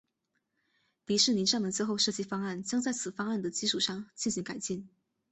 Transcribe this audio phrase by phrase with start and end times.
[1.05, 4.89] 迪士尼站的最后设计方案将在此方案的基础上进行改进。